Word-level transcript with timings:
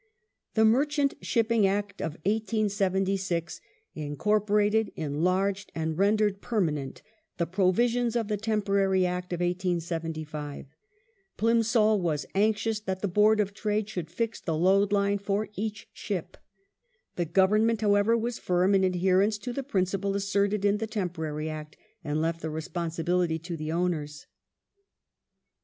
The 0.55 0.65
Merchant 0.65 1.13
Shipping 1.21 1.67
Act 1.67 2.01
of 2.01 2.13
1876 2.25 3.61
incorporated, 3.93 4.91
enlarged, 4.95 5.71
and 5.75 5.95
rendered 5.95 6.41
permanent 6.41 7.03
the 7.37 7.45
provisions 7.45 8.15
of 8.15 8.27
the 8.27 8.35
temporary 8.35 9.05
Act 9.05 9.31
of 9.31 9.41
1875. 9.41 10.65
Plimsoll 11.37 11.99
was 12.01 12.25
anxious 12.33 12.79
that 12.79 13.01
the 13.03 13.07
Board 13.07 13.39
of 13.39 13.53
Trade 13.53 13.89
should 13.89 14.09
fix 14.09 14.41
the 14.41 14.55
loadline 14.57 15.21
for 15.21 15.49
each 15.53 15.87
ship. 15.93 16.35
The 17.15 17.25
Government, 17.25 17.81
however, 17.81 18.17
was 18.17 18.39
firm 18.39 18.73
in 18.73 18.83
adherence 18.83 19.37
to 19.37 19.53
the 19.53 19.61
principle 19.61 20.15
asserted 20.15 20.65
in 20.65 20.77
the 20.77 20.87
temporary 20.87 21.47
Act, 21.47 21.77
and 22.03 22.19
left 22.19 22.41
the 22.41 22.49
responsibility 22.49 23.37
to 23.37 23.55
the 23.55 23.71
owners. 23.71 24.25